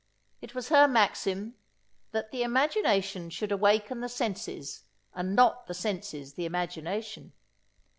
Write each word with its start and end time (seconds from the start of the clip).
It 0.41 0.55
was 0.55 0.69
her 0.69 0.87
maxim, 0.87 1.53
"that 2.11 2.31
the 2.31 2.41
imagination 2.41 3.29
should 3.29 3.51
awaken 3.51 3.99
the 4.01 4.09
senses, 4.09 4.85
and 5.13 5.35
not 5.35 5.67
the 5.67 5.75
senses 5.75 6.33
the 6.33 6.45
imagination." 6.45 7.33